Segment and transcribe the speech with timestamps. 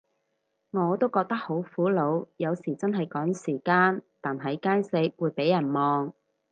[0.71, 6.11] 我都覺得好苦惱，有時真係趕時間，但喺街食都會被人望